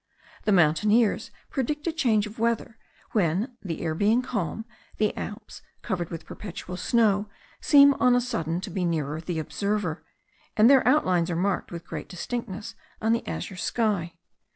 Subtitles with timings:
[0.45, 2.79] The mountaineers predict a change of weather,
[3.11, 4.65] when, the air being calm,
[4.97, 7.29] the Alps covered with perpetual snow
[7.61, 10.03] seem on a sudden to be nearer the observer,
[10.57, 14.15] and their outlines are marked with great distinctness on the azure sky.